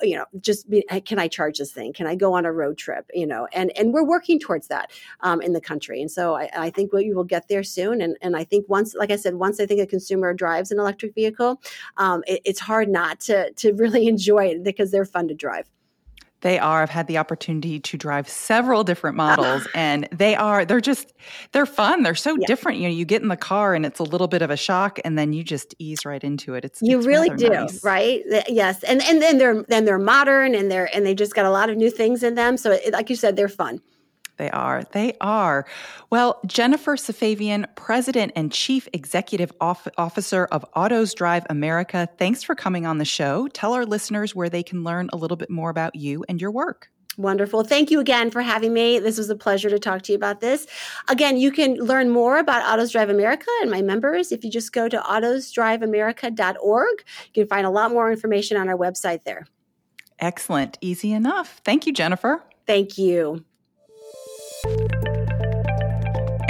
you 0.00 0.16
know, 0.16 0.24
just 0.40 0.68
be, 0.68 0.82
can 1.04 1.18
I 1.18 1.28
charge 1.28 1.58
this 1.58 1.72
thing? 1.72 1.92
Can 1.92 2.06
I 2.06 2.14
go 2.14 2.32
on 2.32 2.44
a 2.44 2.52
road 2.52 2.78
trip? 2.78 3.10
You 3.12 3.26
know, 3.26 3.48
and 3.52 3.76
and 3.76 3.92
we're 3.92 4.04
working 4.04 4.38
towards 4.38 4.68
that 4.68 4.90
um, 5.20 5.40
in 5.40 5.52
the 5.52 5.60
country. 5.60 6.00
And 6.00 6.10
so 6.10 6.34
I, 6.34 6.50
I 6.56 6.70
think 6.70 6.92
we 6.92 7.12
will 7.12 7.24
get 7.24 7.48
there 7.48 7.62
soon. 7.62 8.00
And 8.00 8.16
and 8.22 8.36
I 8.36 8.44
think 8.44 8.68
once, 8.68 8.94
like 8.94 9.10
I 9.10 9.16
said, 9.16 9.34
once 9.34 9.60
I 9.60 9.66
think 9.66 9.80
a 9.80 9.86
consumer 9.86 10.32
drives 10.34 10.70
an 10.70 10.78
electric 10.78 11.14
vehicle, 11.14 11.60
um, 11.96 12.22
it, 12.26 12.40
it's 12.44 12.60
hard 12.60 12.88
not 12.88 13.20
to 13.20 13.52
to 13.52 13.72
really 13.74 14.06
enjoy 14.14 14.46
it 14.46 14.62
because 14.62 14.90
they're 14.90 15.04
fun 15.04 15.28
to 15.28 15.34
drive. 15.34 15.70
They 16.42 16.58
are. 16.58 16.82
I've 16.82 16.90
had 16.90 17.06
the 17.06 17.18
opportunity 17.18 17.80
to 17.80 17.96
drive 17.96 18.28
several 18.28 18.84
different 18.84 19.16
models 19.16 19.66
and 19.74 20.08
they 20.12 20.36
are, 20.36 20.64
they're 20.64 20.80
just, 20.80 21.12
they're 21.52 21.66
fun. 21.66 22.02
They're 22.02 22.14
so 22.14 22.36
yeah. 22.38 22.46
different. 22.46 22.78
You 22.78 22.88
know, 22.88 22.94
you 22.94 23.04
get 23.04 23.22
in 23.22 23.28
the 23.28 23.36
car 23.36 23.74
and 23.74 23.86
it's 23.86 24.00
a 24.00 24.04
little 24.04 24.28
bit 24.28 24.42
of 24.42 24.50
a 24.50 24.56
shock 24.56 24.98
and 25.04 25.16
then 25.16 25.32
you 25.32 25.42
just 25.42 25.74
ease 25.78 26.04
right 26.04 26.22
into 26.22 26.54
it. 26.54 26.64
It's, 26.64 26.82
you 26.82 26.98
it's 26.98 27.06
really 27.06 27.30
do, 27.30 27.48
nice. 27.48 27.82
right? 27.82 28.22
Yes. 28.48 28.82
And, 28.82 29.02
and 29.02 29.22
then 29.22 29.38
they're, 29.38 29.62
then 29.64 29.84
they're 29.84 29.98
modern 29.98 30.54
and 30.54 30.70
they're, 30.70 30.94
and 30.94 31.06
they 31.06 31.14
just 31.14 31.34
got 31.34 31.46
a 31.46 31.50
lot 31.50 31.70
of 31.70 31.76
new 31.76 31.90
things 31.90 32.22
in 32.22 32.34
them. 32.34 32.56
So 32.56 32.72
it, 32.72 32.92
like 32.92 33.08
you 33.08 33.16
said, 33.16 33.36
they're 33.36 33.48
fun. 33.48 33.80
They 34.42 34.50
are. 34.50 34.82
They 34.90 35.14
are. 35.20 35.64
Well, 36.10 36.40
Jennifer 36.46 36.96
Safavian, 36.96 37.64
President 37.76 38.32
and 38.34 38.50
Chief 38.50 38.88
Executive 38.92 39.52
Officer 39.60 40.46
of 40.46 40.64
Autos 40.74 41.14
Drive 41.14 41.46
America, 41.48 42.08
thanks 42.18 42.42
for 42.42 42.56
coming 42.56 42.84
on 42.84 42.98
the 42.98 43.04
show. 43.04 43.46
Tell 43.46 43.72
our 43.72 43.86
listeners 43.86 44.34
where 44.34 44.50
they 44.50 44.64
can 44.64 44.82
learn 44.82 45.10
a 45.12 45.16
little 45.16 45.36
bit 45.36 45.48
more 45.48 45.70
about 45.70 45.94
you 45.94 46.24
and 46.28 46.40
your 46.40 46.50
work. 46.50 46.90
Wonderful. 47.16 47.62
Thank 47.62 47.92
you 47.92 48.00
again 48.00 48.32
for 48.32 48.42
having 48.42 48.72
me. 48.72 48.98
This 48.98 49.16
was 49.16 49.30
a 49.30 49.36
pleasure 49.36 49.70
to 49.70 49.78
talk 49.78 50.02
to 50.02 50.10
you 50.10 50.16
about 50.16 50.40
this. 50.40 50.66
Again, 51.06 51.36
you 51.36 51.52
can 51.52 51.74
learn 51.74 52.10
more 52.10 52.38
about 52.38 52.68
Autos 52.68 52.90
Drive 52.90 53.10
America 53.10 53.46
and 53.60 53.70
my 53.70 53.80
members 53.80 54.32
if 54.32 54.42
you 54.42 54.50
just 54.50 54.72
go 54.72 54.88
to 54.88 54.98
autosdriveamerica.org. 54.98 57.04
You 57.32 57.32
can 57.32 57.46
find 57.46 57.64
a 57.64 57.70
lot 57.70 57.92
more 57.92 58.10
information 58.10 58.56
on 58.56 58.68
our 58.68 58.76
website 58.76 59.22
there. 59.22 59.46
Excellent. 60.18 60.78
Easy 60.80 61.12
enough. 61.12 61.60
Thank 61.64 61.86
you, 61.86 61.92
Jennifer. 61.92 62.42
Thank 62.66 62.98
you. 62.98 63.44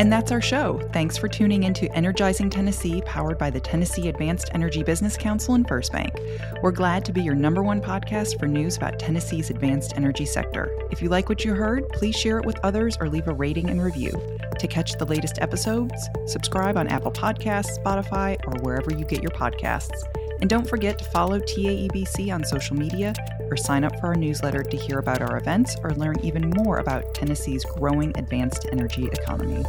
And 0.03 0.13
that's 0.13 0.33
our 0.33 0.41
show. 0.41 0.81
Thanks 0.93 1.17
for 1.17 1.29
tuning 1.29 1.63
into 1.63 1.89
Energizing 1.95 2.51
Tennessee, 2.51 3.03
powered 3.03 3.39
by 3.39 3.51
the 3.51 3.61
Tennessee 3.61 4.09
Advanced 4.09 4.51
Energy 4.53 4.83
Business 4.83 5.17
Council 5.17 5.55
and 5.55 5.65
First 5.69 5.93
Bank. 5.93 6.13
We're 6.61 6.73
glad 6.73 7.05
to 7.05 7.13
be 7.13 7.23
your 7.23 7.37
number 7.37 7.63
one 7.63 7.81
podcast 7.81 8.41
for 8.41 8.49
news 8.49 8.77
about 8.77 8.99
Tennessee's 8.99 9.49
advanced 9.49 9.93
energy 9.97 10.27
sector. 10.27 10.77
If 10.91 11.03
you 11.03 11.09
like 11.09 11.29
what 11.29 11.45
you 11.45 11.55
heard, 11.55 11.89
please 11.91 12.17
share 12.17 12.39
it 12.39 12.45
with 12.45 12.59
others 12.65 12.97
or 12.99 13.09
leave 13.09 13.29
a 13.29 13.33
rating 13.33 13.71
and 13.71 13.81
review. 13.81 14.11
To 14.59 14.67
catch 14.67 14.99
the 14.99 15.07
latest 15.07 15.39
episodes, 15.41 15.95
subscribe 16.27 16.77
on 16.77 16.89
Apple 16.89 17.13
Podcasts, 17.13 17.79
Spotify, 17.79 18.45
or 18.45 18.61
wherever 18.61 18.93
you 18.93 19.05
get 19.05 19.23
your 19.23 19.31
podcasts. 19.31 20.03
And 20.43 20.51
don't 20.51 20.69
forget 20.69 20.99
to 20.99 21.05
follow 21.05 21.39
TAEBC 21.39 22.35
on 22.35 22.45
social 22.45 22.77
media 22.77 23.15
or 23.49 23.57
sign 23.57 23.85
up 23.85 23.99
for 24.01 24.09
our 24.09 24.17
newsletter 24.17 24.65
to 24.65 24.77
hear 24.77 24.99
about 24.99 25.23
our 25.23 25.37
events 25.37 25.77
or 25.85 25.93
learn 25.93 26.19
even 26.25 26.51
more 26.57 26.79
about 26.79 27.15
Tennessee's 27.15 27.65
growing 27.65 28.13
advanced 28.19 28.67
energy 28.73 29.07
economy. 29.07 29.65